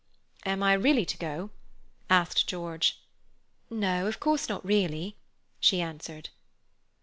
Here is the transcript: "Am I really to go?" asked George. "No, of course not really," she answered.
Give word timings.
"Am 0.47 0.63
I 0.63 0.73
really 0.73 1.05
to 1.05 1.17
go?" 1.19 1.51
asked 2.09 2.47
George. 2.47 2.97
"No, 3.69 4.07
of 4.07 4.19
course 4.19 4.49
not 4.49 4.65
really," 4.65 5.15
she 5.59 5.79
answered. 5.79 6.29